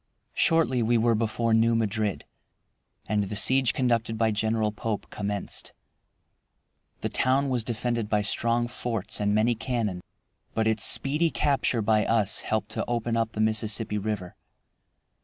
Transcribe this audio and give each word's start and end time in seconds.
Shortly 0.33 0.81
we 0.81 0.97
were 0.97 1.13
before 1.13 1.53
New 1.53 1.75
Madrid, 1.75 2.25
and 3.07 3.25
the 3.25 3.35
siege 3.35 3.71
conducted 3.71 4.17
by 4.17 4.31
General 4.31 4.71
Pope 4.71 5.07
commenced. 5.11 5.73
The 7.01 7.09
town 7.09 7.49
was 7.49 7.63
defended 7.63 8.09
by 8.09 8.23
strong 8.23 8.67
forts 8.67 9.19
and 9.19 9.35
many 9.35 9.53
cannon, 9.53 10.01
but 10.55 10.65
its 10.65 10.83
speedy 10.85 11.29
capture 11.29 11.83
by 11.83 12.03
us 12.07 12.39
helped 12.39 12.69
to 12.69 12.85
open 12.87 13.15
up 13.15 13.33
the 13.33 13.41
Mississippi 13.41 13.99
River. 13.99 14.35